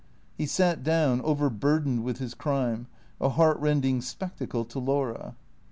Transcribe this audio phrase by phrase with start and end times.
[0.35, 2.87] He sat down, overburdened with his crime,
[3.19, 5.35] a heartrending spectacle to Laura.